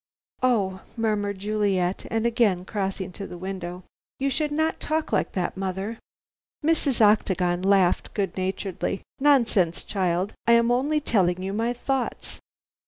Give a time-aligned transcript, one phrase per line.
[0.41, 3.83] "Oh," murmured Juliet, again crossing to the window,
[4.17, 5.99] "you should not talk like that, mother!"
[6.65, 7.01] Mrs.
[7.01, 9.03] Octagon laughed good naturedly.
[9.19, 10.33] "Nonsense, child.
[10.47, 12.39] I am only telling you my thoughts.